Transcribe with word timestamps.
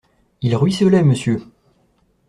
Il 0.41 0.55
ruisselait, 0.55 1.03
monsieur! 1.03 1.43